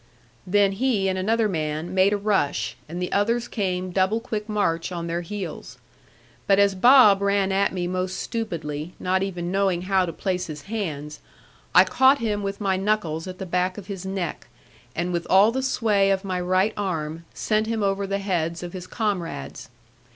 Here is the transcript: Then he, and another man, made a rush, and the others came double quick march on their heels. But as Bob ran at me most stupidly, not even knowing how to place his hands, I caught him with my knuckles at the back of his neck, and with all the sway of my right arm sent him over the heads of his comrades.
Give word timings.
Then 0.47 0.71
he, 0.71 1.07
and 1.09 1.15
another 1.19 1.47
man, 1.47 1.93
made 1.93 2.11
a 2.11 2.17
rush, 2.17 2.75
and 2.89 2.99
the 2.99 3.11
others 3.11 3.47
came 3.47 3.91
double 3.91 4.19
quick 4.19 4.49
march 4.49 4.91
on 4.91 5.05
their 5.05 5.21
heels. 5.21 5.77
But 6.47 6.57
as 6.57 6.73
Bob 6.73 7.21
ran 7.21 7.51
at 7.51 7.71
me 7.71 7.85
most 7.85 8.17
stupidly, 8.17 8.93
not 8.99 9.21
even 9.21 9.51
knowing 9.51 9.83
how 9.83 10.07
to 10.07 10.11
place 10.11 10.47
his 10.47 10.63
hands, 10.63 11.19
I 11.75 11.83
caught 11.83 12.17
him 12.17 12.41
with 12.41 12.59
my 12.59 12.77
knuckles 12.77 13.27
at 13.27 13.37
the 13.37 13.45
back 13.45 13.77
of 13.77 13.85
his 13.85 14.03
neck, 14.03 14.47
and 14.95 15.13
with 15.13 15.27
all 15.29 15.51
the 15.51 15.61
sway 15.61 16.09
of 16.09 16.25
my 16.25 16.41
right 16.41 16.73
arm 16.75 17.23
sent 17.35 17.67
him 17.67 17.83
over 17.83 18.07
the 18.07 18.17
heads 18.17 18.63
of 18.63 18.73
his 18.73 18.87
comrades. 18.87 19.69